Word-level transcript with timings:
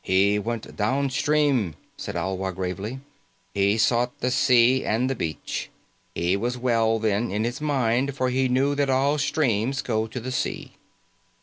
"He 0.00 0.38
went 0.38 0.74
downstream," 0.74 1.74
said 1.98 2.16
Alwa 2.16 2.50
gravely. 2.50 3.00
"He 3.52 3.76
sought 3.76 4.18
the 4.20 4.30
sea 4.30 4.86
and 4.86 5.10
the 5.10 5.14
beach. 5.14 5.68
He 6.14 6.34
was 6.34 6.56
well 6.56 6.98
then, 6.98 7.30
in 7.30 7.44
his 7.44 7.60
mind, 7.60 8.14
for 8.16 8.30
he 8.30 8.48
knew 8.48 8.74
that 8.74 8.88
all 8.88 9.18
streams 9.18 9.82
go 9.82 10.06
to 10.06 10.18
the 10.18 10.32
sea." 10.32 10.76